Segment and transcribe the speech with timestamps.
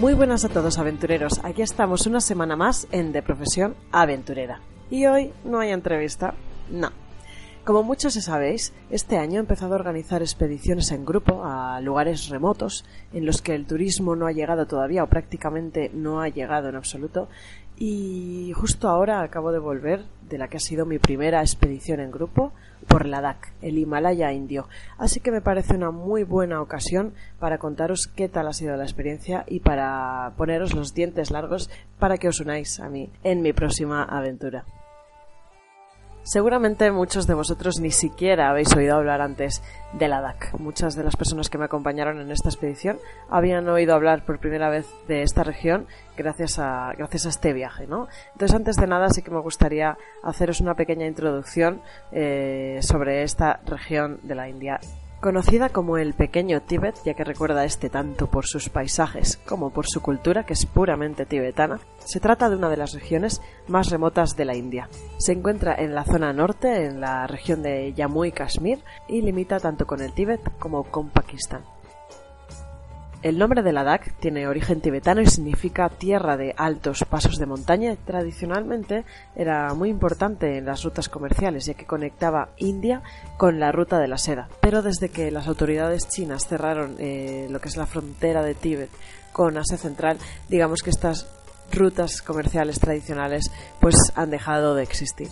[0.00, 4.62] Muy buenas a todos aventureros, aquí estamos una semana más en De Profesión Aventurera.
[4.90, 6.32] Y hoy no hay entrevista,
[6.70, 6.88] no.
[7.70, 12.84] Como muchos sabéis, este año he empezado a organizar expediciones en grupo a lugares remotos
[13.12, 16.74] en los que el turismo no ha llegado todavía o prácticamente no ha llegado en
[16.74, 17.28] absoluto
[17.76, 22.10] y justo ahora acabo de volver de la que ha sido mi primera expedición en
[22.10, 22.52] grupo
[22.88, 24.66] por Ladakh, el Himalaya indio.
[24.98, 28.82] Así que me parece una muy buena ocasión para contaros qué tal ha sido la
[28.82, 33.52] experiencia y para poneros los dientes largos para que os unáis a mí en mi
[33.52, 34.64] próxima aventura.
[36.22, 39.62] Seguramente muchos de vosotros ni siquiera habéis oído hablar antes
[39.94, 40.52] de Ladakh.
[40.58, 42.98] Muchas de las personas que me acompañaron en esta expedición
[43.30, 47.86] habían oído hablar por primera vez de esta región gracias a, gracias a este viaje,
[47.86, 48.06] ¿no?
[48.32, 51.80] Entonces, antes de nada, sí que me gustaría haceros una pequeña introducción
[52.12, 54.78] eh, sobre esta región de la India
[55.20, 59.86] Conocida como el pequeño Tíbet, ya que recuerda este tanto por sus paisajes como por
[59.86, 64.34] su cultura, que es puramente tibetana, se trata de una de las regiones más remotas
[64.34, 64.88] de la India.
[65.18, 69.60] Se encuentra en la zona norte, en la región de Jammu y Kashmir, y limita
[69.60, 71.64] tanto con el Tíbet como con Pakistán.
[73.22, 77.94] El nombre de Ladakh tiene origen tibetano y significa tierra de altos pasos de montaña.
[77.94, 79.04] Tradicionalmente
[79.36, 83.02] era muy importante en las rutas comerciales ya que conectaba India
[83.36, 84.48] con la ruta de la seda.
[84.62, 88.90] Pero desde que las autoridades chinas cerraron eh, lo que es la frontera de Tíbet
[89.32, 90.16] con Asia Central,
[90.48, 91.26] digamos que estas
[91.72, 93.50] rutas comerciales tradicionales
[93.80, 95.28] pues han dejado de existir.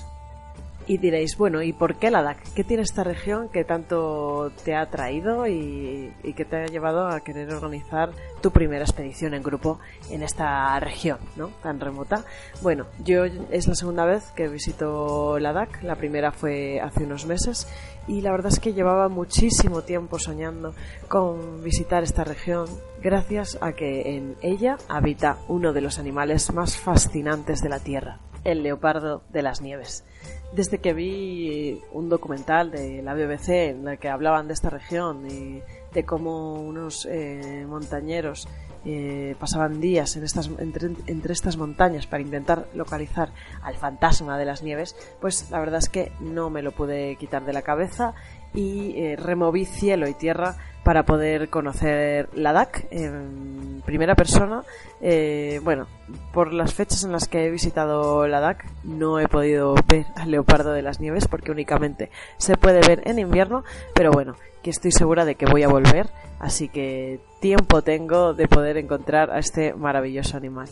[0.88, 2.42] Y diréis, bueno, ¿y por qué Ladakh?
[2.54, 7.20] ¿Qué tiene esta región que tanto te ha atraído y, que te ha llevado a
[7.20, 8.10] querer organizar
[8.40, 11.48] tu primera expedición en grupo en esta región, ¿no?
[11.62, 12.24] Tan remota.
[12.62, 15.82] Bueno, yo es la segunda vez que visito Ladakh.
[15.82, 17.68] La primera fue hace unos meses
[18.06, 20.74] y la verdad es que llevaba muchísimo tiempo soñando
[21.08, 22.66] con visitar esta región
[23.02, 28.20] gracias a que en ella habita uno de los animales más fascinantes de la Tierra,
[28.50, 30.04] el leopardo de las nieves.
[30.52, 35.30] Desde que vi un documental de la BBC en el que hablaban de esta región
[35.30, 38.48] y de cómo unos eh, montañeros
[38.84, 43.32] eh, pasaban días en estas, entre, entre, estas montañas para intentar localizar
[43.62, 47.44] al fantasma de las nieves, pues la verdad es que no me lo pude quitar
[47.44, 48.14] de la cabeza
[48.54, 50.56] y eh, removí cielo y tierra
[50.88, 54.62] para poder conocer Ladakh en primera persona.
[55.02, 55.86] Eh, bueno,
[56.32, 60.72] por las fechas en las que he visitado Ladakh no he podido ver al leopardo
[60.72, 63.64] de las nieves porque únicamente se puede ver en invierno,
[63.94, 66.08] pero bueno, que estoy segura de que voy a volver,
[66.38, 70.68] así que tiempo tengo de poder encontrar a este maravilloso animal.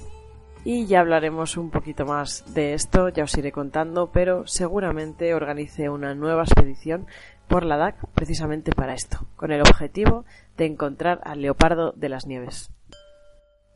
[0.65, 5.89] Y ya hablaremos un poquito más de esto, ya os iré contando, pero seguramente organice
[5.89, 7.07] una nueva expedición
[7.49, 10.25] por la DAC precisamente para esto, con el objetivo
[10.57, 12.71] de encontrar al leopardo de las nieves.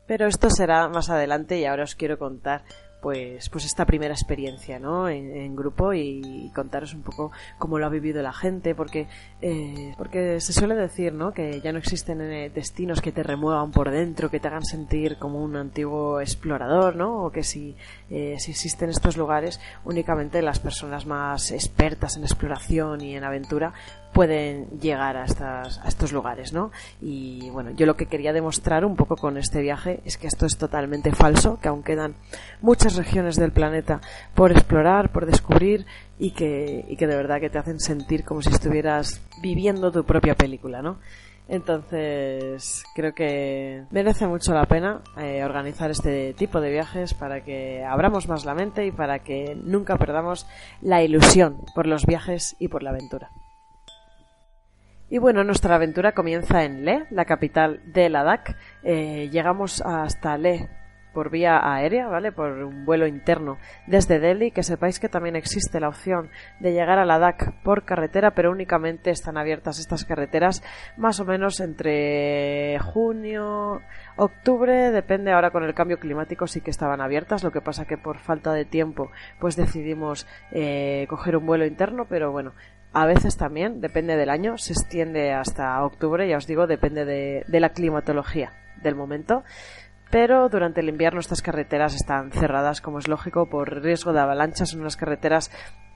[0.07, 2.63] Pero esto será más adelante y ahora os quiero contar
[3.01, 5.09] pues, pues esta primera experiencia ¿no?
[5.09, 9.07] en, grupo y, contaros un poco cómo lo ha vivido la gente, porque,
[9.41, 11.33] eh, porque se suele decir ¿no?
[11.33, 15.17] que ya no existen eh, destinos que te remuevan por dentro, que te hagan sentir
[15.17, 17.25] como un antiguo explorador, ¿no?
[17.25, 17.75] o que si,
[18.09, 23.73] eh, si existen estos lugares únicamente las personas más expertas en exploración y en aventura
[24.13, 26.71] pueden llegar a, estas, a estos lugares, ¿no?
[27.01, 30.45] Y bueno, yo lo que quería demostrar un poco con este viaje es que esto
[30.45, 32.15] es totalmente falso, que aún quedan
[32.61, 34.01] muchas regiones del planeta
[34.35, 35.85] por explorar, por descubrir
[36.19, 40.03] y que, y que de verdad que te hacen sentir como si estuvieras viviendo tu
[40.03, 40.99] propia película, ¿no?
[41.47, 47.83] Entonces, creo que merece mucho la pena eh, organizar este tipo de viajes para que
[47.83, 50.47] abramos más la mente y para que nunca perdamos
[50.81, 53.31] la ilusión por los viajes y por la aventura.
[55.11, 58.55] Y bueno, nuestra aventura comienza en Le, la capital de Ladakh.
[58.81, 60.69] Eh, llegamos hasta Le
[61.13, 62.31] por vía aérea, ¿vale?
[62.31, 66.29] Por un vuelo interno desde Delhi, que sepáis que también existe la opción
[66.61, 70.63] de llegar a Ladakh por carretera, pero únicamente están abiertas estas carreteras
[70.95, 73.81] más o menos entre junio,
[74.15, 77.97] octubre, depende ahora con el cambio climático sí que estaban abiertas, lo que pasa que
[77.97, 79.11] por falta de tiempo
[79.41, 82.53] pues decidimos eh, coger un vuelo interno, pero bueno,
[82.93, 87.59] a veces también, depende del año, se extiende hasta octubre, ya os digo, depende de,
[87.59, 89.43] la climatología del momento
[90.09, 94.71] pero durante el invierno estas carreteras están cerradas, como es lógico, por riesgo de avalanchas.
[94.71, 95.49] Son unas carreteras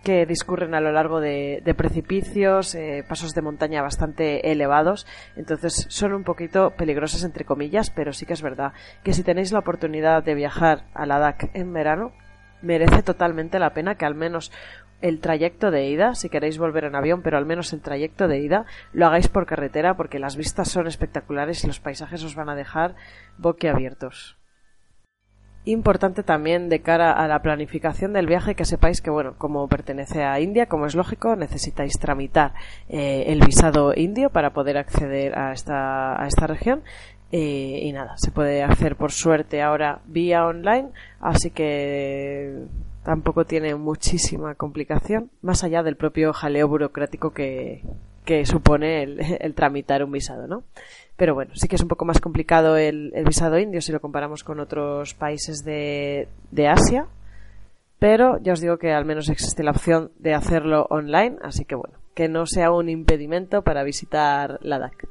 [0.06, 5.06] que discurren a lo largo de, precipicios, eh, pasos de montaña bastante elevados,
[5.36, 8.72] entonces son un poquito peligrosas entre comillas, pero sí que es verdad
[9.04, 12.14] que si tenéis la oportunidad de viajar a Ladakh en verano,
[12.62, 14.52] merece totalmente la pena que al menos
[15.06, 18.40] el trayecto de ida, si queréis volver en avión, pero al menos el trayecto de
[18.40, 22.50] ida, lo hagáis por carretera porque las vistas son espectaculares y los paisajes os van
[22.50, 22.96] a dejar
[23.38, 24.38] boquiabiertos.
[25.64, 30.24] Importante también de cara a la planificación del viaje que sepáis que, bueno, como pertenece
[30.24, 32.54] a India, como es lógico, necesitáis tramitar
[32.90, 36.82] eh, el visado indio para poder acceder a esta, a esta región.
[37.32, 42.68] Eh, y nada, se puede hacer por suerte ahora vía online, así que
[43.06, 47.84] tampoco tiene muchísima complicación, más allá del propio jaleo burocrático que,
[48.46, 49.04] supone
[49.40, 50.64] el, tramitar un visado, ¿no?
[51.16, 54.44] Pero bueno, sí que es un poco más complicado el, visado indio si lo comparamos
[54.44, 57.06] con otros países de, de Asia,
[58.00, 61.76] pero ya os digo que al menos existe la opción de hacerlo online, así que
[61.76, 65.08] bueno, que no sea un impedimento para visitar Ladakh.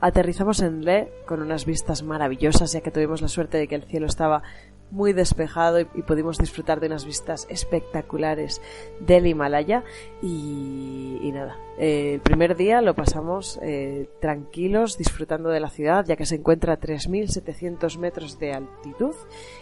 [0.00, 3.84] Aterrizamos en Le con unas vistas maravillosas, ya que tuvimos la suerte de que el
[3.84, 4.42] cielo estaba
[4.92, 8.60] muy despejado y, pudimos disfrutar de unas vistas espectaculares
[9.00, 9.82] del Himalaya.
[10.22, 16.26] Y, nada, el primer día lo pasamos eh, tranquilos disfrutando de la ciudad ya que
[16.26, 19.14] se encuentra a 3.700 metros de altitud.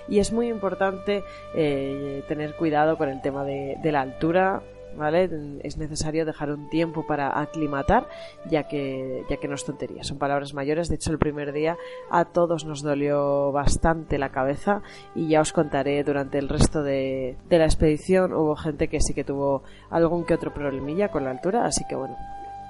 [0.08, 1.22] Y es muy importante
[1.54, 4.62] eh, tener cuidado con el tema de la altura
[4.96, 5.30] ¿vale?
[5.62, 8.08] Es necesario dejar un tiempo para aclimatar,
[8.48, 10.88] ya que, ya que no es tontería, son palabras mayores.
[10.88, 11.76] De hecho, el primer día
[12.10, 14.82] a todos nos dolió bastante la cabeza
[15.14, 18.32] y ya os contaré durante el resto de, de la expedición.
[18.32, 21.96] Hubo gente que sí que tuvo algún que otro problemilla con la altura, así que
[21.96, 22.16] bueno,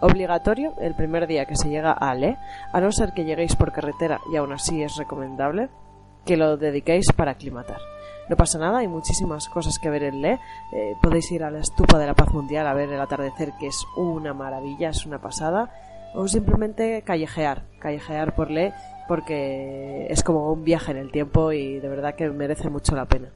[0.00, 2.38] obligatorio el primer día que se llega a Ale,
[2.72, 5.68] a no ser que lleguéis por carretera y aún así es recomendable
[6.24, 7.80] que lo dediquéis para aclimatar.
[8.28, 10.38] No pasa nada, hay muchísimas cosas que ver en Le.
[10.72, 13.66] Eh, podéis ir a la estupa de la paz mundial a ver el atardecer, que
[13.66, 15.70] es una maravilla, es una pasada.
[16.14, 18.72] O simplemente callejear, callejear por Le,
[19.08, 23.06] porque es como un viaje en el tiempo y de verdad que merece mucho la
[23.06, 23.30] pena.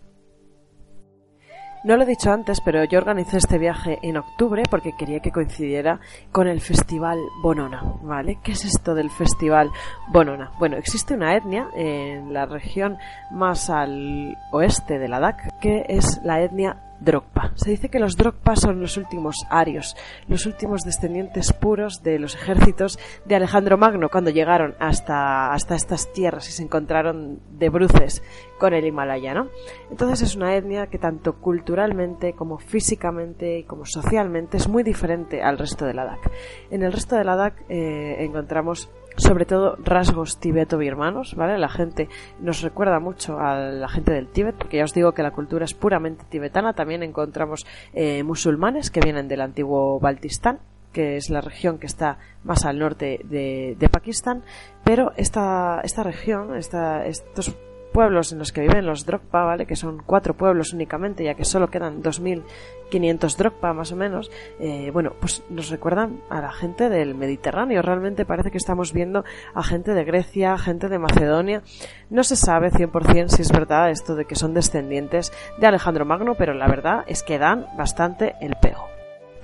[1.84, 5.30] No lo he dicho antes, pero yo organicé este viaje en octubre porque quería que
[5.30, 6.00] coincidiera
[6.32, 8.38] con el Festival Bonona, ¿vale?
[8.42, 9.70] ¿Qué es esto del Festival
[10.08, 10.50] Bonona?
[10.58, 12.96] Bueno, existe una etnia en la región
[13.30, 17.52] más al oeste de Ladakh que es la etnia Drogpa.
[17.54, 19.96] Se dice que los Drogpa son los últimos arios,
[20.28, 26.12] los últimos descendientes puros de los ejércitos de Alejandro Magno cuando llegaron hasta, hasta estas
[26.12, 28.22] tierras y se encontraron de bruces
[28.58, 29.48] con el Himalaya, ¿no?
[29.90, 35.42] Entonces es una etnia que tanto culturalmente como físicamente y como socialmente es muy diferente
[35.42, 36.30] al resto de Ladakh.
[36.70, 41.58] En el resto de Ladakh eh, encontramos sobre todo rasgos tibeto-birmanos, ¿vale?
[41.58, 42.08] La gente
[42.40, 45.64] nos recuerda mucho a la gente del Tíbet, porque ya os digo que la cultura
[45.64, 46.72] es puramente tibetana.
[46.72, 50.58] También encontramos eh, musulmanes que vienen del antiguo Baltistán,
[50.92, 54.42] que es la región que está más al norte de, de Pakistán,
[54.84, 57.56] pero esta, esta región, esta, estos
[57.94, 59.66] pueblos en los que viven los Drogpa, ¿vale?
[59.66, 64.32] Que son cuatro pueblos únicamente, ya que solo quedan 2.500 Drogpa más o menos.
[64.58, 67.80] Eh, bueno, pues nos recuerdan a la gente del Mediterráneo.
[67.82, 69.24] Realmente parece que estamos viendo
[69.54, 71.62] a gente de Grecia, gente de Macedonia.
[72.10, 76.34] No se sabe 100% si es verdad esto de que son descendientes de Alejandro Magno,
[76.34, 78.93] pero la verdad es que dan bastante el pego.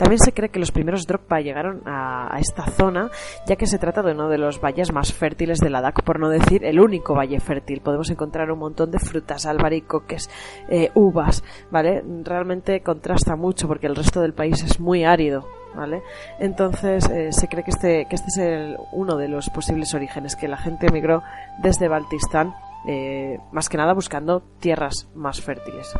[0.00, 3.10] También se cree que los primeros Drogpa llegaron a, esta zona,
[3.46, 6.30] ya que se trata de uno de los valles más fértiles de Ladakh, por no
[6.30, 7.82] decir el único valle fértil.
[7.82, 10.30] Podemos encontrar un montón de frutas, albaricoques,
[10.70, 12.02] eh, uvas, ¿vale?
[12.24, 16.02] Realmente contrasta mucho porque el resto del país es muy árido ¿vale?
[16.38, 20.34] Entonces eh, se cree que este, que este es el, uno de los posibles orígenes,
[20.34, 21.22] que la gente emigró
[21.62, 22.54] desde Baltistán,
[22.88, 25.94] eh, más que nada buscando tierras más fértiles.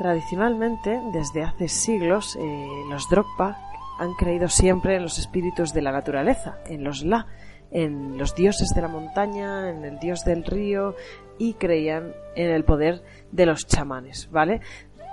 [0.00, 3.58] Tradicionalmente, desde hace siglos, eh, los Drogpa
[3.98, 7.26] han creído siempre en los espíritus de la naturaleza, en los La,
[7.70, 10.94] en los dioses de la montaña, en el dios del río
[11.36, 14.62] y creían en el poder de los chamanes, ¿vale?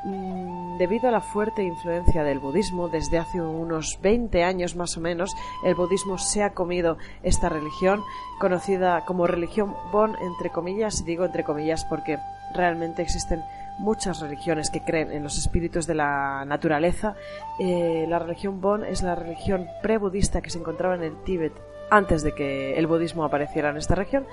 [0.06, 5.02] Mm, debido a la fuerte influencia del budismo, desde hace unos 20 años más o
[5.02, 8.06] menos, el budismo se ha comido esta religión,
[8.40, 12.20] conocida como religión Bon, entre comillas, y digo entre comillas porque
[12.54, 13.44] realmente existen
[13.78, 17.16] muchas religiones que creen en los espíritus de la naturaleza.
[17.60, 21.54] Eh, la religión Bon es la religión pre-budista que se encontraba en el Tíbet
[21.90, 24.26] antes de que el budismo apareciera en esta región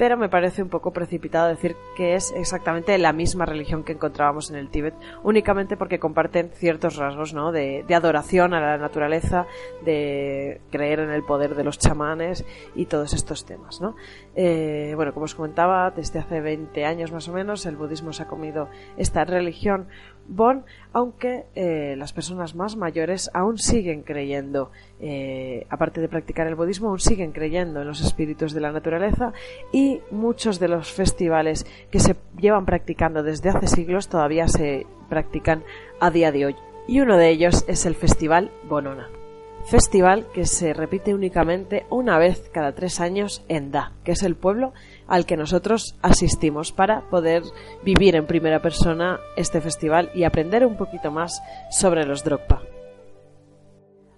[0.00, 4.48] pero me parece un poco precipitado decir que es exactamente la misma religión que encontrábamos
[4.48, 7.52] en el Tíbet, únicamente porque comparten ciertos rasgos ¿no?
[7.52, 9.44] de, adoración a la naturaleza,
[9.84, 13.82] de creer en el poder de los chamanes y todos estos temas.
[13.82, 13.94] ¿no?
[14.34, 18.22] Eh, bueno, como os comentaba, desde hace 20 años más o menos el budismo se
[18.22, 19.86] ha comido esta religión
[20.32, 24.70] Bon, aunque eh, las personas más mayores aún siguen creyendo,
[25.00, 29.32] eh, aparte de practicar el budismo, aún siguen creyendo en los espíritus de la naturaleza
[29.72, 35.64] y muchos de los festivales que se llevan practicando desde hace siglos todavía se practican
[35.98, 36.56] a día de hoy.
[36.86, 39.19] Y uno de ellos es el Festival Bonona
[39.66, 44.36] festival que se repite únicamente una vez cada tres años en Da, que es el
[44.36, 44.72] pueblo
[45.06, 47.42] al que nosotros asistimos para poder
[47.84, 52.62] vivir en primera persona este festival y aprender un poquito más sobre los Drogpa.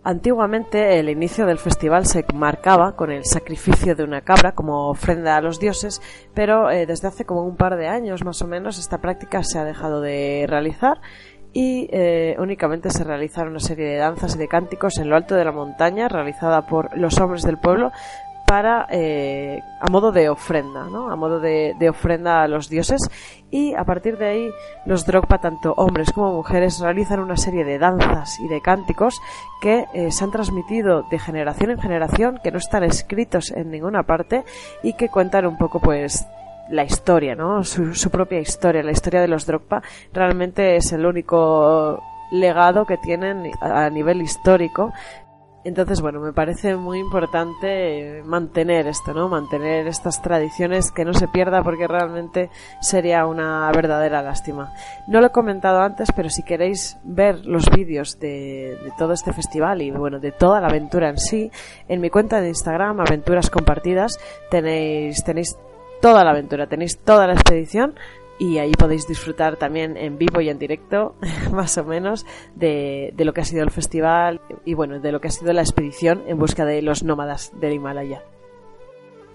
[0.05, 5.37] Antiguamente el inicio del festival se marcaba con el sacrificio de una cabra como ofrenda
[5.37, 6.03] a los dioses,
[6.35, 9.61] pero eh, desde hace como un par de años más o menos esta práctica se
[9.61, 11.01] ha dejado de realizar
[11.53, 15.35] y eh, únicamente se realizaron una serie de danzas y de cánticos en lo alto
[15.35, 17.93] de la montaña realizada por los hombres del pueblo
[18.53, 21.11] para eh, a modo de ofrenda, ¿no?
[21.11, 23.01] a modo de, ofrenda a los dioses
[23.51, 24.51] y a partir de ahí
[24.85, 29.19] los Drogpa, tanto hombres como mujeres, realizan una serie de danzas y de cánticos
[29.63, 34.03] que eh, se han transmitido de generación en generación, que no están escritos en ninguna
[34.03, 34.45] parte
[34.83, 36.27] y que cuentan un poco pues
[36.73, 37.63] la historia, ¿no?
[37.65, 42.03] Su, propia historia, la historia de los Drogpa realmente es el único
[42.33, 44.93] legado que tienen a nivel histórico
[45.65, 49.29] entonces, bueno, me parece muy importante mantener esto, ¿no?
[49.29, 52.51] Mantener estas tradiciones, que no se pierda porque realmente
[52.81, 54.73] sería una verdadera lástima.
[55.07, 59.83] No lo he comentado antes, pero si queréis ver los vídeos de, todo este festival
[59.83, 61.53] y, bueno, de toda la aventura en sí,
[61.89, 64.19] en mi cuenta de Instagram, Aventuras Compartidas,
[64.51, 65.57] tenéis, tenéis
[66.03, 67.95] toda la aventura, tenéis toda la expedición
[68.39, 71.15] y ahí podéis disfrutar también en vivo y en directo,
[71.53, 75.29] más o menos, de, lo que ha sido el festival y bueno, de lo que
[75.29, 78.25] ha sido la expedición en busca de los nómadas del Himalaya.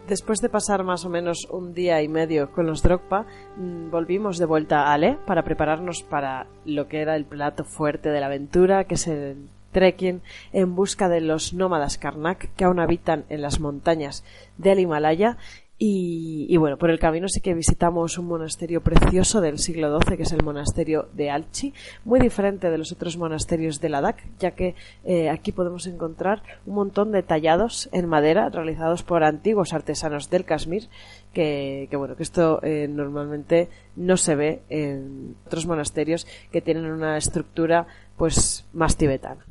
[0.10, 4.38] Después de pasar más o menos un día y medio con los Drogpa, mm, volvimos
[4.38, 8.26] de vuelta a Ale para prepararnos para lo que era el plato fuerte de la
[8.26, 10.22] aventura, que es el trekking
[10.54, 14.24] en busca de los nómadas Karnak que aún habitan en las montañas
[14.58, 15.38] del Himalaya
[15.80, 20.24] y, bueno, por el camino sí que visitamos un monasterio precioso del siglo XII, que
[20.24, 21.72] es el monasterio de Alchi,
[22.04, 24.74] muy diferente de los otros monasterios de Ladakh, ya que
[25.06, 30.46] eh, aquí podemos encontrar un montón de tallados en madera realizados por antiguos artesanos del
[30.46, 30.90] Kashmir,
[31.32, 37.18] que, bueno, que esto eh, normalmente no se ve en otros monasterios que tienen una
[37.18, 37.86] estructura
[38.18, 39.46] pues más tibetana.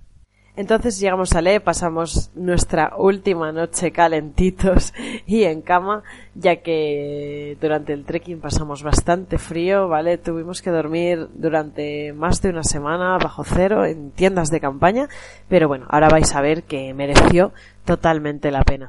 [0.56, 4.94] Entonces llegamos a Le, pasamos nuestra última noche calentitos
[5.26, 6.02] y en cama,
[6.34, 10.16] ya que durante el trekking pasamos bastante frío, ¿vale?
[10.16, 15.10] Tuvimos que dormir durante más de una semana bajo cero en tiendas de campaña,
[15.46, 17.52] pero bueno, ahora vais a ver que mereció
[17.84, 18.88] totalmente la pena.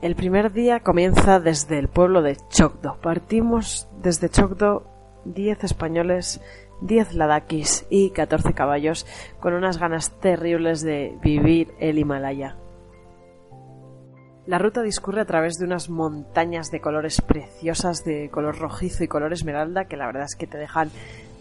[0.00, 2.98] El primer día comienza desde el pueblo de Chocdo.
[3.02, 4.84] Partimos desde Chocdo
[5.24, 6.40] 10 españoles
[6.80, 9.06] 10 ladakis y 14 caballos
[9.40, 12.56] con unas ganas terribles de vivir el Himalaya.
[14.46, 19.08] La ruta discurre a través de unas montañas de colores preciosas, de color rojizo y
[19.08, 20.90] color esmeralda, que la verdad es que te dejan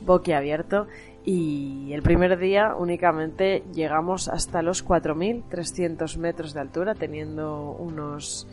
[0.06, 0.88] boquiabierto.
[1.24, 8.46] Y el primer día únicamente llegamos hasta los 4.300 metros de altura, teniendo unos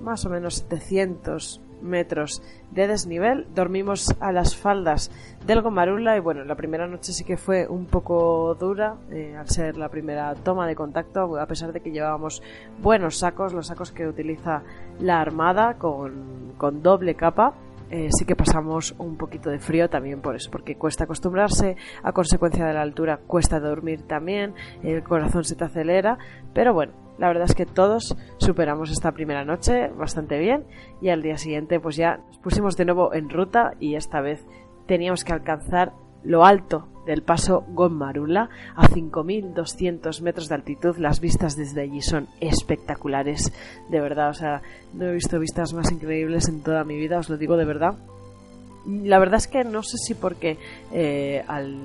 [0.00, 3.46] más o menos 700 metros de desnivel.
[3.54, 5.10] Dormimos a las faldas
[5.46, 9.48] del Gomarula y bueno, la primera noche sí que fue un poco dura eh, al
[9.48, 12.42] ser la primera toma de contacto, a pesar de que llevábamos
[12.80, 14.62] buenos sacos, los sacos que utiliza
[15.00, 17.54] la Armada con, con doble capa
[17.90, 22.12] eh, sí que pasamos un poquito de frío también por eso, porque cuesta acostumbrarse, a
[22.12, 26.16] consecuencia de la altura cuesta dormir también, el corazón se te acelera,
[26.54, 30.64] pero bueno, la verdad es que todos superamos esta primera noche bastante bien
[31.02, 34.42] y al día siguiente pues ya nos pusimos de nuevo en ruta y esta vez
[34.86, 35.92] teníamos que alcanzar
[36.24, 40.96] lo alto del paso Gonmarula a 5.200 metros de altitud.
[40.96, 43.52] Las vistas desde allí son espectaculares,
[43.88, 44.30] de verdad.
[44.30, 44.62] O sea,
[44.92, 47.94] no he visto vistas más increíbles en toda mi vida, os lo digo de verdad.
[48.86, 50.58] La verdad es que no sé si porque
[50.92, 51.76] eh, al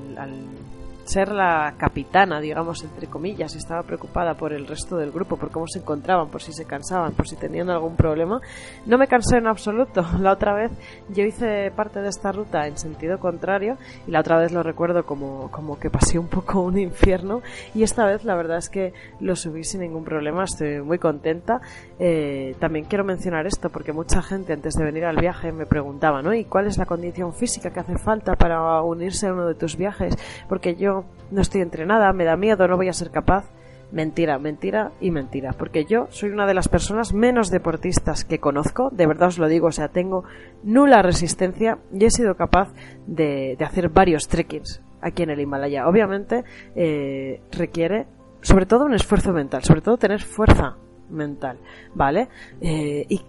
[1.06, 5.68] ser la capitana, digamos, entre comillas, estaba preocupada por el resto del grupo, por cómo
[5.68, 8.42] se encontraban, por si se cansaban, por si tenían algún problema.
[8.86, 10.06] No me cansé en absoluto.
[10.20, 10.72] La otra vez
[11.10, 15.06] yo hice parte de esta ruta en sentido contrario y la otra vez lo recuerdo
[15.06, 17.42] como, como que pasé un poco un infierno
[17.74, 21.62] y esta vez la verdad es que lo subí sin ningún problema, estoy muy contenta.
[22.00, 26.22] Eh, también quiero mencionar esto porque mucha gente antes de venir al viaje me preguntaba,
[26.22, 26.34] ¿no?
[26.34, 29.78] ¿Y cuál es la condición física que hace falta para unirse a uno de tus
[29.78, 30.16] viajes?
[30.50, 30.95] Porque yo
[31.32, 33.46] no estoy entrenada, me da miedo, no voy a ser capaz.
[33.92, 38.90] Mentira, mentira y mentira, porque yo soy una de las personas menos deportistas que conozco,
[38.92, 40.24] de verdad os lo digo, o sea, tengo
[40.64, 42.74] nula resistencia y he sido capaz
[43.06, 45.88] de, hacer varios trekkings aquí en el Himalaya.
[45.88, 46.44] Obviamente
[46.76, 48.08] eh, requiere
[48.42, 50.78] sobre todo un esfuerzo mental, sobre todo tener fuerza
[51.10, 51.60] mental,
[51.94, 52.28] ¿vale?
[52.62, 53.22] Eh, y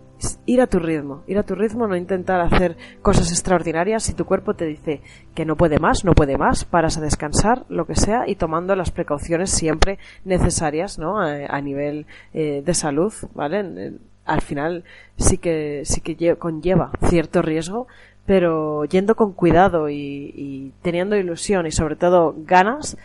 [0.46, 4.04] ir a tu ritmo, ir a tu ritmo, no intentar hacer cosas extraordinarias.
[4.04, 5.02] Si tu cuerpo te dice
[5.34, 8.74] que no puede más, no puede más, paras a descansar, lo que sea, y tomando
[8.76, 11.20] las precauciones siempre necesarias, ¿no?
[11.20, 13.94] A, nivel eh, de salud, ¿vale?
[14.24, 14.84] Al final
[15.16, 17.86] sí que, sí que conlleva cierto riesgo,
[18.24, 22.96] pero yendo con cuidado y, y teniendo ilusión y sobre todo ganas,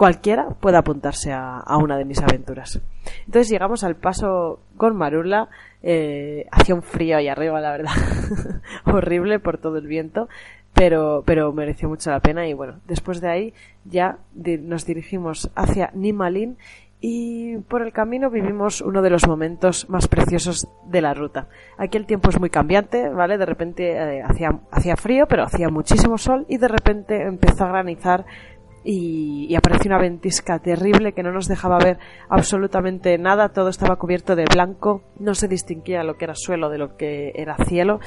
[0.00, 2.80] cualquiera puede apuntarse a, una de mis aventuras.
[3.26, 5.50] Entonces llegamos al paso con Marula,
[5.82, 7.92] eh, hacía un frío ahí arriba, la verdad,
[8.86, 10.26] horrible por todo el viento,
[10.72, 13.54] pero, pero mereció mucho la pena y bueno, después de ahí
[13.84, 16.56] ya nos dirigimos hacia Nimalin
[17.02, 21.48] y por el camino vivimos uno de los momentos más preciosos de la ruta.
[21.76, 23.36] Aquí el tiempo es muy cambiante, ¿vale?
[23.36, 27.68] De repente eh, hacía, hacía frío, pero hacía muchísimo sol y de repente empezó a
[27.68, 28.24] granizar
[28.84, 34.36] y, apareció una ventisca terrible que no nos dejaba ver absolutamente nada, todo estaba cubierto
[34.36, 38.00] de blanco, no se distinguía lo que era suelo de lo que era cielo.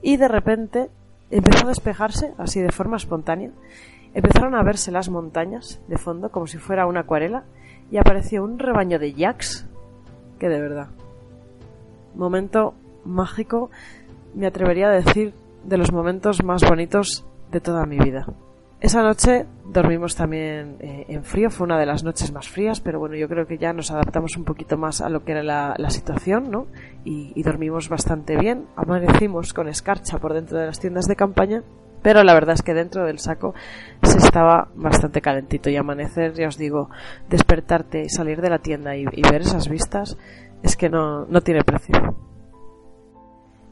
[0.00, 0.88] Y de repente
[1.30, 3.50] empezó a despejarse así de forma espontánea,
[4.14, 7.44] empezaron a verse las montañas de fondo como si fuera una acuarela
[7.90, 9.68] y apareció un rebaño de yaks
[10.38, 10.88] que de verdad
[12.18, 13.70] momento mágico
[14.34, 15.32] me atrevería a decir
[15.64, 18.26] de los momentos más bonitos de toda mi vida.
[18.80, 23.00] Esa noche dormimos también eh, en frío, fue una de las noches más frías, pero
[23.00, 25.90] bueno, yo creo que ya nos adaptamos un poquito más a lo que era la,
[25.90, 26.68] situación, ¿no?
[27.04, 28.66] Y, dormimos bastante bien.
[28.76, 31.64] Amanecimos con escarcha por dentro de las tiendas de campaña,
[32.02, 33.52] pero la verdad es que dentro del saco
[34.02, 36.88] se estaba bastante calentito y amanecer, ya os digo,
[37.28, 40.16] despertarte y salir de la tienda y, y ver esas vistas
[40.62, 42.27] es que no, no tiene precio.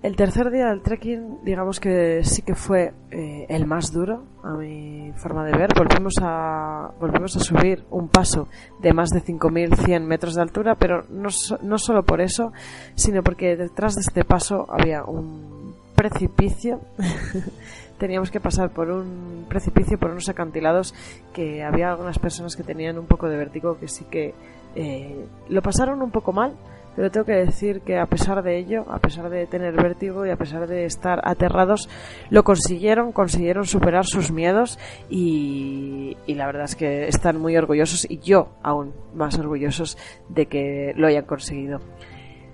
[0.07, 4.53] El tercer día del trekking, digamos que sí que fue eh, el más duro, a
[4.53, 5.71] mi forma de ver.
[5.77, 8.47] Volvimos a, volvimos a subir un paso
[8.81, 11.29] de más de 5.100 metros de altura, pero no,
[11.61, 12.53] no solo por eso,
[12.95, 16.83] sino porque detrás de este paso había un precipicio.
[17.99, 20.95] Teníamos que pasar por un precipicio, por unos acantilados
[21.35, 24.35] que había algunas personas que tenían un poco de vértigo que sí que
[24.77, 26.55] eh, lo pasaron un poco mal
[26.97, 30.31] pero tengo que decir que a pesar de ello, a pesar de tener vértigo y
[30.31, 31.91] a pesar de estar aterrados,
[32.31, 34.79] lo consiguieron, consiguieron superar sus miedos
[35.11, 39.99] y, la verdad es que están muy orgullosos y yo aún más orgullosos
[40.31, 41.81] de que lo hayan conseguido.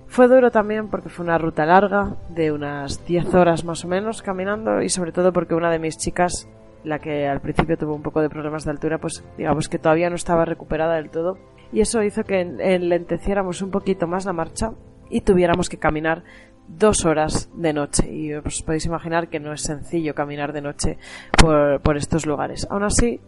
[0.09, 4.22] Fue duro también porque fue una ruta larga, de unas 10 horas más o menos
[4.22, 6.48] caminando y sobre todo porque una de mis chicas,
[6.85, 10.11] la que al principio tuvo un poco de problemas de altura, pues digamos que todavía
[10.11, 11.38] no estaba recuperada del todo
[11.72, 14.72] y eso hizo que enlenteciéramos un poquito más la marcha
[15.11, 16.22] y tuviéramos que caminar
[16.68, 20.98] dos horas de noche y os podéis imaginar que no es sencillo caminar de noche
[21.38, 22.66] por, estos lugares.
[22.70, 23.20] Aún así,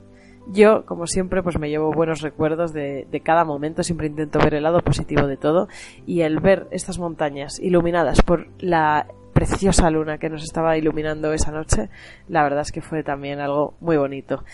[0.46, 4.54] yo, como siempre, pues me llevo buenos recuerdos de, de, cada momento, siempre intento ver
[4.54, 5.68] el lado positivo de todo
[6.06, 11.50] y el ver estas montañas iluminadas por la preciosa luna que nos estaba iluminando esa
[11.50, 11.90] noche,
[12.28, 14.44] la verdad es que fue también algo muy bonito.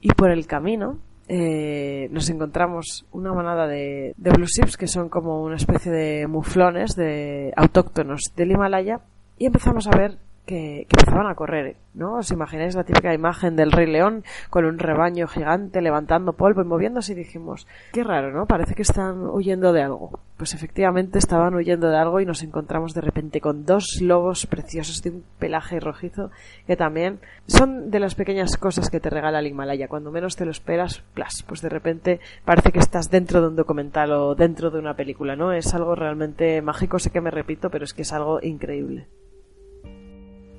[0.00, 5.08] Y por el camino, eh, nos encontramos una manada de, de blue ships que son
[5.08, 9.00] como una especie de muflones de autóctonos del Himalaya
[9.36, 12.14] y empezamos a ver que, que, empezaban a correr, ¿no?
[12.14, 16.64] ¿Os imagináis la típica imagen del rey león con un rebaño gigante levantando polvo y
[16.64, 18.46] moviéndose y dijimos, qué raro, ¿no?
[18.46, 20.20] Parece que están huyendo de algo.
[20.38, 25.02] pues efectivamente estaban huyendo de algo y nos encontramos de repente con dos lobos preciosos
[25.02, 26.30] de un pelaje rojizo
[26.66, 29.88] que también son de las pequeñas cosas que te regala el Himalaya.
[29.88, 33.56] Cuando menos te lo esperas, plas, pues de repente parece que estás dentro de un
[33.56, 35.52] documental o dentro de una película, ¿no?
[35.52, 39.08] Es algo realmente mágico, sé que me repito, pero es que es algo increíble.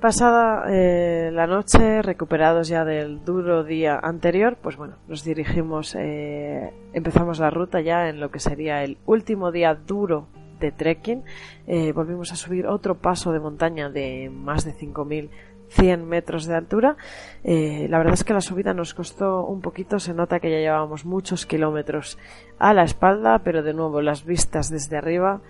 [0.00, 6.72] Pasada eh, la noche, recuperados ya del duro día anterior, pues bueno, nos dirigimos, eh,
[6.94, 11.22] empezamos la ruta ya en lo que sería el último día duro de trekking.
[11.66, 16.96] Eh, volvimos a subir otro paso de montaña de más de 5.100 metros de altura.
[17.44, 21.04] la verdad es que la subida nos costó un poquito, se nota que ya llevábamos
[21.04, 22.16] muchos kilómetros
[22.58, 25.42] a la espalda, pero de nuevo las vistas desde arriba,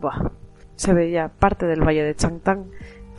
[0.00, 0.30] buah,
[0.76, 2.64] se veía parte del valle de Changtang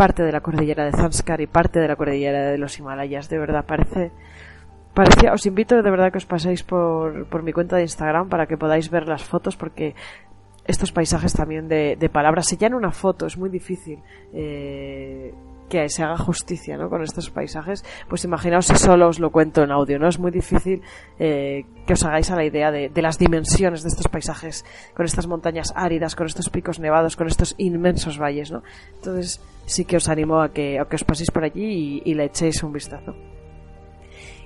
[0.01, 3.29] parte de la cordillera de Zanskar y parte de la cordillera de los Himalayas.
[3.29, 4.11] De verdad, parece.
[4.95, 8.47] Parecía, os invito de verdad que os paséis por, por mi cuenta de Instagram para
[8.47, 9.93] que podáis ver las fotos porque
[10.65, 13.99] estos paisajes también de, de palabras, si ya en una foto es muy difícil
[14.33, 15.35] eh,
[15.71, 16.89] que se haga justicia ¿no?
[16.89, 20.09] con estos paisajes, pues imaginaos si solo os lo cuento en audio, ¿no?
[20.09, 20.81] Es muy difícil
[21.17, 25.27] eh, que os hagáis a la idea de, las dimensiones de estos paisajes, con estas
[25.27, 28.63] montañas áridas, con estos picos nevados, con estos inmensos valles, ¿no?
[28.95, 32.73] Entonces sí que os animo a que, os paséis por allí y le echéis un
[32.73, 33.15] vistazo.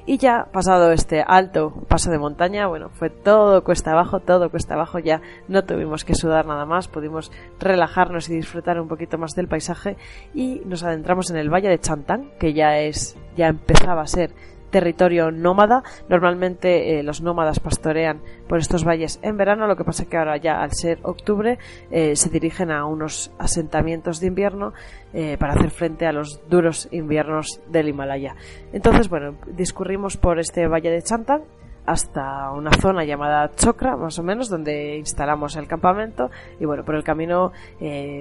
[0.07, 4.75] Y ya pasado este alto paso de montaña, bueno, fue todo cuesta abajo, todo cuesta
[4.75, 9.31] abajo, ya no tuvimos que sudar nada más, pudimos relajarnos y disfrutar un poquito más
[9.31, 9.97] del paisaje.
[10.35, 14.31] Y nos adentramos en el valle de Chantán, que ya es, ya empezaba a ser
[14.75, 15.83] territorio nómada.
[16.09, 20.35] Normalmente eh, los nómadas pastorean por estos valles en verano, lo que pasa que ahora
[20.35, 21.57] ya al ser octubre
[21.91, 24.73] eh, se dirigen a unos asentamientos de invierno
[25.13, 28.35] eh, para hacer frente a los duros inviernos del Himalaya.
[28.73, 31.43] Entonces, bueno, discurrimos por este valle de Chantan
[31.85, 36.31] hasta una zona llamada Chokra, más o menos, donde instalamos el campamento.
[36.59, 37.53] Y bueno, por el camino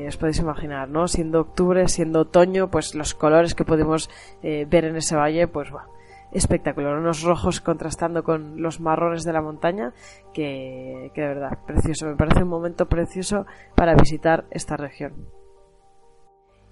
[0.06, 1.08] os podéis imaginar, ¿no?
[1.08, 4.10] Siendo octubre, siendo otoño, pues los colores que podemos
[4.42, 5.93] ver en ese valle, pues bueno,
[6.34, 9.94] espectacular, unos rojos contrastando con los marrones de la montaña,
[10.34, 15.12] que, que de verdad, precioso, me parece un momento precioso para visitar esta región.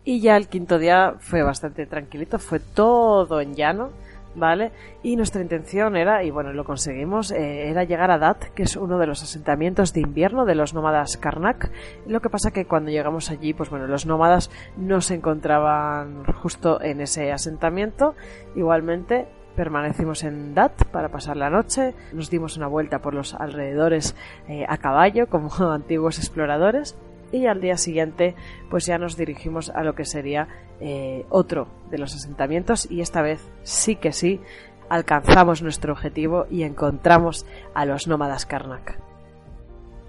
[0.05, 3.91] Y ya el quinto día fue bastante tranquilito, fue todo en llano,
[4.35, 4.73] ¿vale?
[5.03, 8.77] Y nuestra intención era, y bueno, lo conseguimos, eh, era llegar a Dat, que es
[8.77, 11.71] uno de los asentamientos de invierno de los nómadas Karnak.
[12.07, 16.81] Lo que pasa que cuando llegamos allí, pues bueno, los nómadas no se encontraban justo
[16.81, 18.15] en ese asentamiento.
[18.57, 24.17] Igualmente, Permanecimos en Dat para pasar la noche, nos dimos una vuelta por los alrededores
[24.49, 26.97] eh, a caballo como antiguos exploradores
[27.33, 28.35] y al día siguiente
[28.71, 30.49] pues ya nos dirigimos a lo que sería
[30.81, 34.41] eh, otro de los asentamientos y esta vez sí que sí
[34.89, 39.12] alcanzamos nuestro objetivo y encontramos a los nómadas Karnak.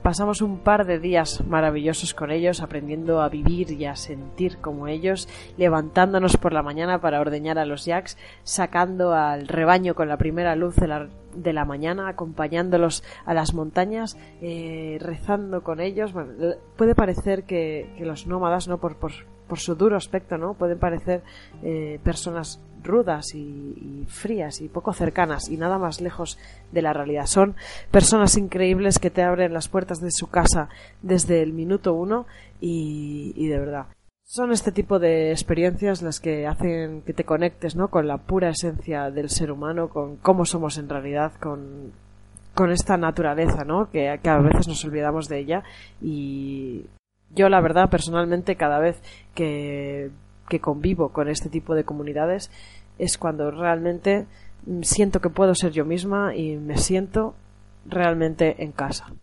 [0.04, 4.90] Pasamos un par de días maravillosos con ellos, aprendiendo a vivir y a sentir como
[4.90, 10.18] ellos, levantándonos por la mañana para ordeñar a los yaks, sacando al rebaño con la
[10.18, 16.14] primera luz de la, mañana, acompañándolos a las montañas, eh, rezando con ellos.
[16.76, 18.80] puede parecer que, los nómadas, ¿no?
[18.80, 19.14] Por, por,
[19.56, 20.56] su duro aspecto, ¿no?
[20.56, 21.24] Pueden parecer
[21.62, 26.38] eh, personas rudas y, frías y poco cercanas y nada más lejos
[26.72, 27.26] de la realidad.
[27.26, 27.56] Son
[27.92, 30.70] personas increíbles que te abren las puertas de su casa
[31.02, 32.26] desde el minuto uno
[32.60, 33.88] y, y de verdad.
[34.26, 37.90] Son este tipo de experiencias las que hacen que te conectes ¿no?
[37.90, 41.92] con la pura esencia del ser humano, con cómo somos en realidad, con,
[42.54, 43.90] con esta naturaleza, ¿no?
[43.92, 45.64] Que, que, a veces nos olvidamos de ella
[46.02, 46.86] y
[47.32, 49.02] yo la verdad personalmente cada vez
[49.34, 50.12] que
[50.48, 52.52] que convivo con este tipo de comunidades
[52.98, 54.26] es cuando realmente
[54.82, 57.36] siento que puedo ser yo misma y me siento
[57.86, 59.14] realmente en casa.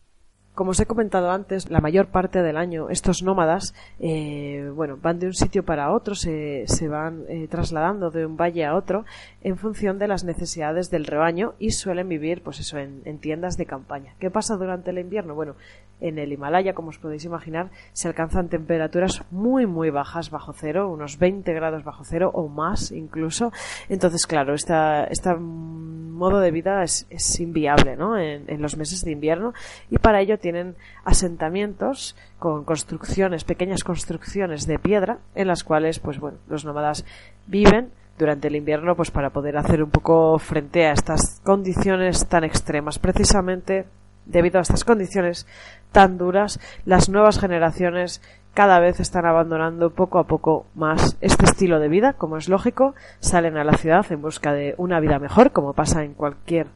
[0.60, 5.18] Como os he comentado antes, la mayor parte del año estos nómadas, eh, bueno, van
[5.18, 9.06] de un sitio para otro, se, van eh, trasladando de un valle a otro
[9.40, 13.56] en función de las necesidades del rebaño y suelen vivir, pues eso, en, en tiendas
[13.56, 14.12] de campaña.
[14.18, 15.34] ¿Qué pasa durante el invierno?
[15.34, 15.54] Bueno,
[16.00, 20.90] en el Himalaya, como os podéis imaginar, se alcanzan temperaturas muy, muy bajas bajo cero,
[20.90, 23.52] unos 20 grados bajo cero o más incluso.
[23.88, 27.06] Entonces, claro, este modo de vida es,
[27.40, 28.18] inviable ¿no?
[28.18, 29.54] En, en, los meses de invierno
[29.90, 36.18] y para ello tienen asentamientos con construcciones, pequeñas construcciones de piedra en las cuales, pues
[36.18, 37.04] bueno, los nómadas
[37.46, 42.42] viven durante el invierno pues para poder hacer un poco frente a estas condiciones tan
[42.42, 42.98] extremas.
[42.98, 43.86] Precisamente
[44.26, 45.46] debido a estas condiciones
[45.92, 48.20] tan duras, las nuevas generaciones
[48.52, 52.96] cada vez están abandonando poco a poco más este estilo de vida, como es lógico,
[53.20, 56.66] salen a la ciudad en busca de una vida mejor, como pasa en cualquier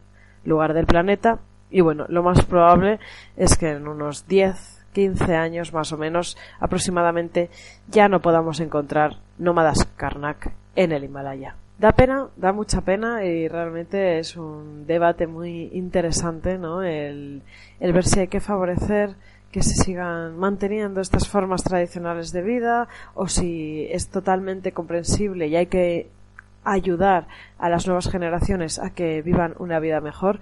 [0.45, 3.01] lugar del planeta, y bueno, lo más probable
[3.37, 7.51] es que en unos 10, 15 años más o menos aproximadamente
[7.89, 11.57] ya no podamos encontrar nómadas Karnak en el Himalaya.
[11.79, 16.83] Da pena, da mucha pena y realmente es un debate muy interesante, ¿no?
[16.83, 17.43] El,
[17.81, 19.17] el ver si hay que favorecer
[19.51, 25.57] que se sigan manteniendo estas formas tradicionales de vida o si es totalmente comprensible y
[25.57, 26.09] hay que
[26.65, 27.27] ayudar
[27.59, 30.41] a las nuevas generaciones a que vivan una vida mejor.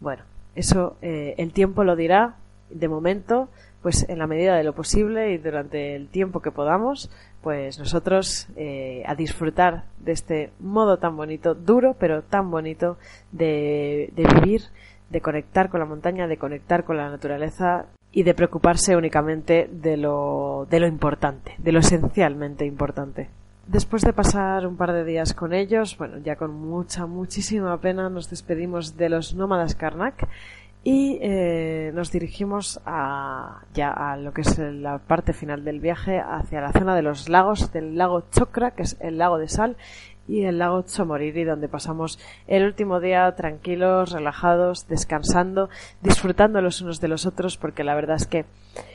[0.00, 0.22] Bueno,
[0.54, 2.36] eso eh, el tiempo lo dirá.
[2.70, 3.48] De momento,
[3.82, 7.10] pues en la medida de lo posible y durante el tiempo que podamos,
[7.42, 12.96] pues nosotros eh, a disfrutar de este modo tan bonito, duro, pero tan bonito
[13.30, 14.62] de, de vivir,
[15.10, 19.96] de conectar con la montaña, de conectar con la naturaleza y de preocuparse únicamente de
[19.96, 23.28] lo, de lo importante, de lo esencialmente importante.
[23.66, 28.10] Después de pasar un par de días con ellos, bueno, ya con mucha, muchísima pena
[28.10, 30.28] nos despedimos de los nómadas Karnak
[30.82, 36.20] y eh, nos dirigimos a, ya a lo que es la parte final del viaje
[36.20, 39.78] hacia la zona de los lagos, del lago Chokra, que es el lago de sal,
[40.28, 45.68] y el lago Chomoriri, donde pasamos el último día tranquilos, relajados, descansando,
[46.02, 48.44] disfrutando los unos de los otros, porque la verdad es que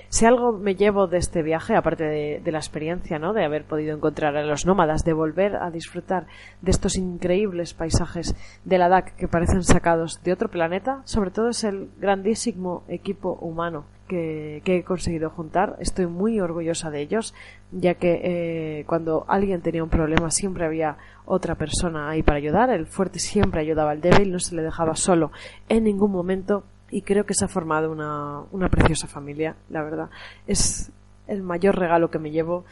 [0.10, 3.32] si algo me llevo de este viaje, aparte de, la experiencia, ¿no?
[3.34, 6.26] De haber podido encontrar a los nómadas, de volver a disfrutar
[6.62, 11.50] de estos increíbles paisajes de la DAC que parecen sacados de otro planeta, sobre todo
[11.50, 15.78] es el grandísimo equipo humano que, he conseguido juntar.
[15.80, 17.34] Estoy muy orgullosa de ellos,
[17.72, 22.70] ya que eh, cuando alguien tenía un problema siempre había otra persona ahí para ayudar.
[22.72, 25.32] El fuerte siempre ayudaba al débil, no se le dejaba solo
[25.70, 30.10] en ningún momento y creo que se ha formado una, una preciosa familia, la verdad.
[30.48, 30.92] Es
[31.28, 32.66] el mayor regalo que me llevo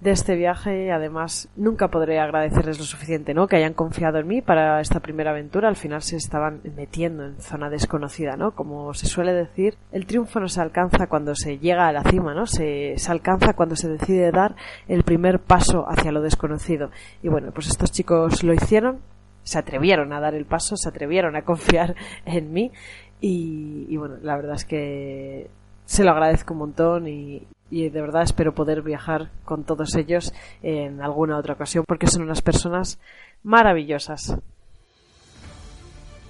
[0.00, 0.92] de este viaje.
[0.92, 3.46] Además, nunca podré agradecerles lo suficiente, ¿no?
[3.46, 5.68] Que hayan confiado en mí para esta primera aventura.
[5.68, 8.52] Al final se estaban metiendo en zona desconocida, ¿no?
[8.52, 12.34] Como se suele decir, el triunfo no se alcanza cuando se llega a la cima,
[12.34, 12.46] ¿no?
[12.46, 14.56] Se, se alcanza cuando se decide dar
[14.86, 16.90] el primer paso hacia lo desconocido.
[17.22, 19.00] Y bueno, pues estos chicos lo hicieron,
[19.42, 22.72] se atrevieron a dar el paso, se atrevieron a confiar en mí
[23.20, 25.50] y, bueno, la verdad es que
[25.86, 30.32] se lo agradezco un montón y, y de verdad espero poder viajar con todos ellos
[30.62, 32.98] en alguna otra ocasión porque son unas personas
[33.42, 34.36] maravillosas.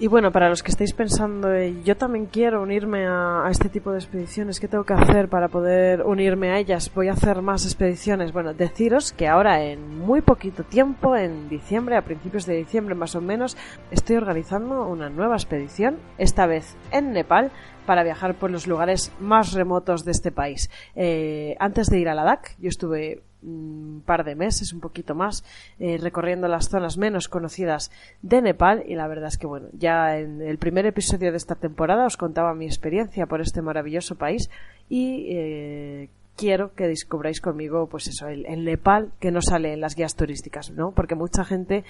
[0.01, 1.49] Y bueno, para los que estáis pensando,
[1.83, 6.03] yo también quiero unirme a, este tipo de expediciones, ¿qué tengo que hacer para poder
[6.03, 6.89] unirme a ellas?
[6.95, 8.31] Voy a hacer más expediciones.
[8.31, 13.13] Bueno, deciros que ahora en muy poquito tiempo, en diciembre, a principios de diciembre más
[13.15, 13.57] o menos,
[13.91, 17.51] estoy organizando una nueva expedición, esta vez en Nepal,
[17.85, 20.69] para viajar por los lugares más remotos de este país.
[20.95, 25.43] Eh, antes de ir a Ladakh, yo estuve un par de meses, un poquito más,
[25.79, 30.17] eh, recorriendo las zonas menos conocidas de Nepal y la verdad es que bueno, ya
[30.17, 34.49] en el primer episodio de esta temporada os contaba mi experiencia por este maravilloso país
[34.89, 39.95] y eh, quiero que descubráis conmigo pues eso, el, Nepal que no sale en las
[39.95, 40.91] guías turísticas, ¿no?
[40.91, 41.83] Porque mucha gente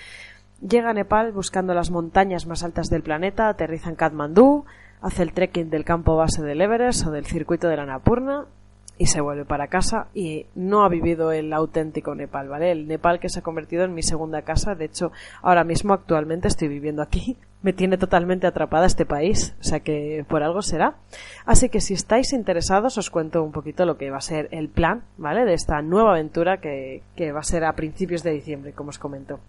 [0.61, 4.65] llega a Nepal buscando las montañas más altas del planeta, aterriza en Kathmandú,
[5.01, 8.47] hace el trekking del campo base del Everest o del circuito de la Napurna
[8.99, 12.71] y se vuelve para casa y no ha vivido el auténtico Nepal, ¿vale?
[12.71, 16.49] El Nepal que se ha convertido en mi segunda casa, de hecho, ahora mismo actualmente
[16.49, 20.97] estoy viviendo aquí, me tiene totalmente atrapada este país, o sea que por algo será.
[21.45, 24.67] Así que si estáis interesados os cuento un poquito lo que va a ser el
[24.67, 25.45] plan, ¿vale?
[25.45, 28.99] De esta nueva aventura que, que va a ser a principios de diciembre, como os
[28.99, 29.39] comento.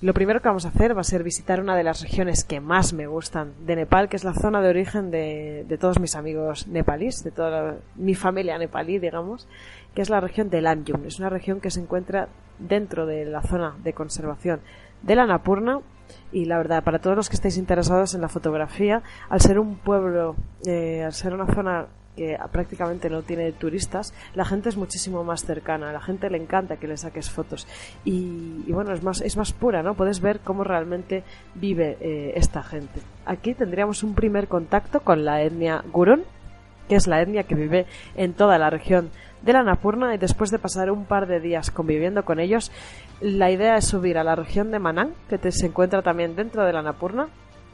[0.00, 2.60] Lo primero que vamos a hacer va a ser visitar una de las regiones que
[2.60, 6.68] más me gustan de Nepal, que es la zona de origen de, todos mis amigos
[6.68, 9.48] nepalíes, de toda mi familia nepalí, digamos,
[9.96, 11.04] que es la región de Lanyung.
[11.04, 12.28] Es una región que se encuentra
[12.60, 14.60] dentro de la zona de conservación
[15.02, 15.80] de la Napurna
[16.30, 19.78] y la verdad, para todos los que estéis interesados en la fotografía, al ser un
[19.78, 25.22] pueblo, eh, al ser una zona que prácticamente no tiene turistas, la gente es muchísimo
[25.22, 27.68] más cercana, a la gente le encanta que le saques fotos
[28.04, 29.94] y, bueno, es más, es más pura, ¿no?
[29.94, 31.22] Puedes ver cómo realmente
[31.54, 33.00] vive eh, esta gente.
[33.24, 36.24] Aquí tendríamos un primer contacto con la etnia Gurun,
[36.88, 39.10] que es la etnia que vive en toda la región
[39.42, 42.72] de la Napurna y después de pasar un par de días conviviendo con ellos,
[43.20, 46.72] la idea es subir a la región de Manang, que se encuentra también dentro de
[46.72, 47.28] la Napurna,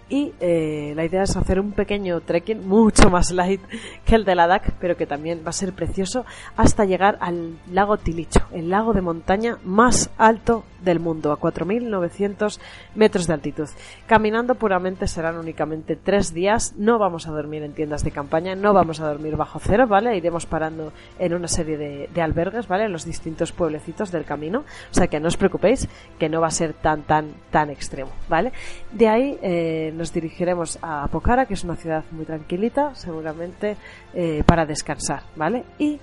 [0.09, 3.61] y eh, la idea es hacer un pequeño trekking mucho más light
[4.05, 6.25] que el de la DAC, pero que también va a ser precioso
[6.57, 12.61] hasta llegar al lago Tilicho, el lago de montaña más alto del mundo, a 4.900
[12.95, 13.69] metros de altitud.
[14.07, 18.75] Caminando puramente serán únicamente tres días, no vamos a dormir en tiendas de campaña, no
[18.75, 20.17] vamos a dormir bajo cero, ¿vale?
[20.17, 22.85] Iremos parando en una serie de, albergues, ¿vale?
[22.85, 25.89] En los distintos pueblecitos del camino, o sea que no os preocupéis,
[26.19, 28.53] que no va a ser tan, tan, tan extremo, ¿vale?
[28.93, 29.39] De ahí...
[29.43, 33.77] Eh, nos dirigiremos a Pokhara, que es una ciudad muy tranquilita, seguramente
[34.13, 35.65] eh, para descansar, ¿vale?
[35.79, 35.99] Y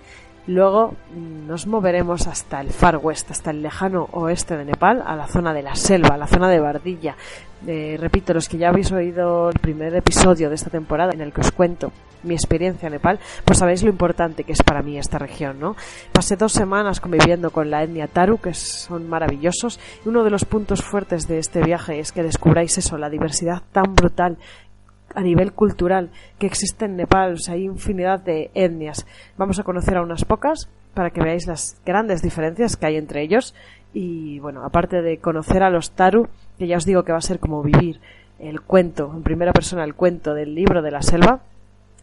[0.47, 5.15] Luego mm, nos moveremos hasta el Far West, hasta el lejano oeste de Nepal, a
[5.15, 7.15] la zona de la selva, a la zona de Bardilla.
[7.67, 11.32] Eh, repito, los que ya habéis oído el primer episodio de esta temporada en el
[11.32, 11.91] que os cuento
[12.23, 15.75] mi experiencia en Nepal, pues sabéis lo importante que es para mí esta región, ¿no?
[16.12, 20.45] Pasé dos semanas conviviendo con la etnia Taru, que son maravillosos, y uno de los
[20.45, 24.38] puntos fuertes de este viaje es que descubráis eso, la diversidad tan brutal
[25.15, 27.34] a nivel cultural que existe en Nepal.
[27.34, 29.05] O sea, hay infinidad de etnias.
[29.38, 33.21] Vamos a conocer a unas pocas para que veáis las grandes diferencias que hay entre
[33.21, 33.53] ellos.
[33.93, 37.21] Y bueno, aparte de conocer a los Taru, que ya os digo que va a
[37.21, 37.99] ser como vivir
[38.39, 41.41] el cuento, en primera persona, el cuento del libro de la selva,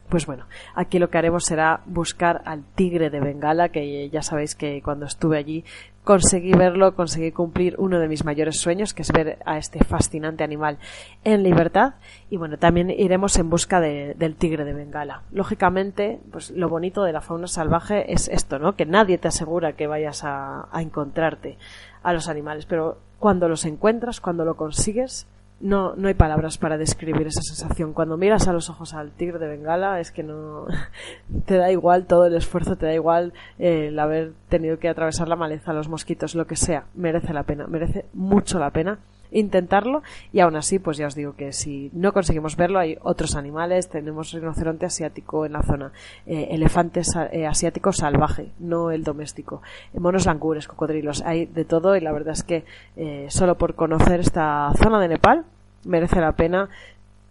[0.09, 4.55] pues bueno, aquí lo que haremos será buscar al tigre de Bengala, que ya sabéis
[4.55, 5.65] que cuando estuve allí
[6.09, 10.43] conseguí verlo, conseguí cumplir uno de mis mayores sueños, que es ver a este fascinante
[10.43, 10.79] animal
[11.23, 11.97] en libertad.
[12.31, 15.21] Y bueno, también iremos en busca del tigre de Bengala.
[15.33, 18.75] Lógicamente, pues lo bonito de la fauna salvaje es esto, ¿no?
[18.75, 21.59] Que nadie te asegura que vayas a, encontrarte
[22.03, 25.27] a los animales, pero cuando los encuentras, cuando lo consigues,
[25.61, 27.93] no, no hay palabras para describir esa sensación.
[27.93, 30.67] Cuando miras a los ojos al tigre de Bengala es que no
[31.47, 35.37] te da igual todo el esfuerzo, te da igual el haber tenido que atravesar la
[35.37, 36.87] maleza, los mosquitos, lo que sea.
[36.95, 38.99] Merece la pena, merece mucho la pena
[39.31, 40.03] intentarlo.
[40.33, 43.89] Y aún así pues ya os digo que si no conseguimos verlo hay otros animales.
[43.89, 45.93] Tenemos rinoceronte asiático en la zona.
[46.27, 49.63] Eh, elefante eh, asiático salvaje no el doméstico.
[49.95, 51.97] Monos langures cocodrilos hay de todo.
[51.97, 52.65] Y la verdad es que
[52.97, 55.45] eh, solo por conocer esta zona de Nepal
[55.85, 56.69] merece la pena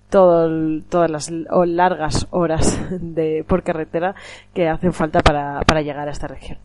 [0.10, 0.50] todo
[0.90, 4.16] todas las largas horas de por carretera
[4.54, 6.60] que hacen falta para llegar a esta región.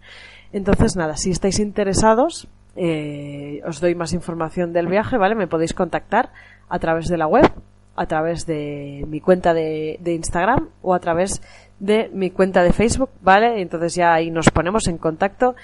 [0.52, 5.34] Entonces nada si estáis interesados eh, os doy más información del viaje, ¿vale?
[5.34, 6.30] Me podéis contactar
[6.68, 7.50] a través de la web,
[7.96, 11.42] a través de mi cuenta de, de Instagram o a través
[11.78, 13.60] de mi cuenta de Facebook, ¿vale?
[13.60, 15.54] Entonces ya ahí nos ponemos en contacto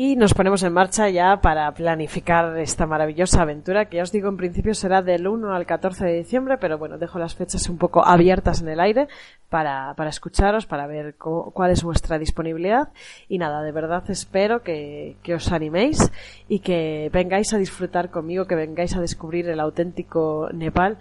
[0.00, 4.28] y nos ponemos en marcha ya para planificar esta maravillosa aventura que ya os digo
[4.28, 7.78] en principio será del 1 al 14 de diciembre, pero bueno, dejo las fechas un
[7.78, 9.08] poco abiertas en el aire
[9.48, 12.90] para, para escucharos, para ver cuál es vuestra disponibilidad
[13.28, 16.12] y nada, de verdad espero que, que os animéis
[16.46, 20.98] y que vengáis a disfrutar conmigo, que vengáis a descubrir el auténtico Nepal,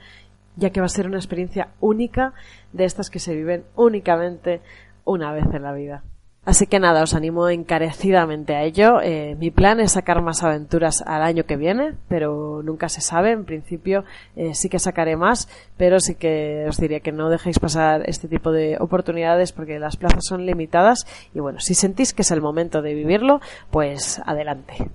[0.55, 2.33] ya que va a ser una experiencia única
[2.73, 4.59] de estas que se viven únicamente
[5.05, 6.01] una vez en la vida.
[6.47, 9.01] Así que nada, os animo encarecidamente a ello.
[9.01, 13.31] Eh, mi plan es sacar más aventuras al año que viene, pero nunca se sabe.
[13.31, 14.05] En principio
[14.37, 18.29] eh, sí que sacaré más, pero sí que os diría que no dejéis pasar este
[18.29, 21.05] tipo de oportunidades porque las plazas son limitadas
[21.35, 24.89] y bueno, si sentís que es el momento de vivirlo, pues adelante.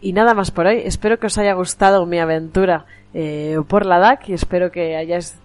[0.00, 0.80] Y nada más por hoy.
[0.82, 5.38] Espero que os haya gustado mi aventura eh, por la DAC y espero que hayáis,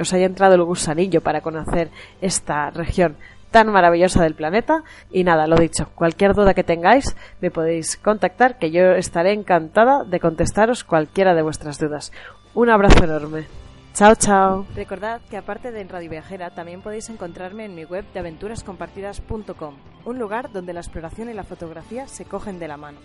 [0.00, 1.90] os haya entrado el gusanillo para conocer
[2.20, 3.14] esta región
[3.56, 4.84] tan maravillosa del planeta.
[5.10, 10.04] Y nada, lo dicho, cualquier duda que tengáis me podéis contactar que yo estaré encantada
[10.04, 12.12] de contestaros cualquiera de vuestras dudas.
[12.52, 13.46] Un abrazo enorme.
[13.94, 14.66] Chao, chao.
[14.74, 19.74] Recordad que aparte de en Radio Viajera también podéis encontrarme en mi web de aventurascompartidas.com,
[20.04, 22.98] un lugar donde la exploración y la fotografía se cogen de la mano.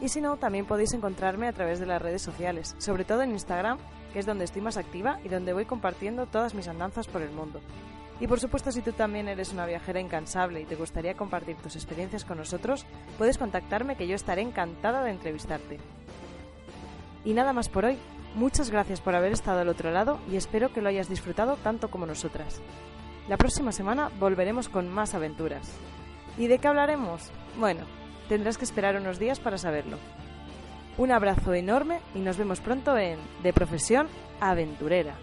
[0.00, 3.32] Y si no, también podéis encontrarme a través de las redes sociales, sobre todo en
[3.32, 3.76] Instagram,
[4.14, 7.32] que es donde estoy más activa y donde voy compartiendo todas mis andanzas por el
[7.32, 7.60] mundo.
[8.20, 11.76] Y por supuesto, si tú también eres una viajera incansable y te gustaría compartir tus
[11.76, 12.86] experiencias con nosotros,
[13.18, 15.78] puedes contactarme que yo estaré encantada de entrevistarte.
[17.24, 17.98] Y nada más por hoy.
[18.34, 21.88] Muchas gracias por haber estado al otro lado y espero que lo hayas disfrutado tanto
[21.88, 22.60] como nosotras.
[23.28, 25.70] La próxima semana volveremos con más aventuras.
[26.36, 27.30] ¿Y de qué hablaremos?
[27.58, 27.84] Bueno,
[28.28, 29.98] tendrás que esperar unos días para saberlo.
[30.98, 34.08] Un abrazo enorme y nos vemos pronto en De Profesión
[34.40, 35.14] Aventurera.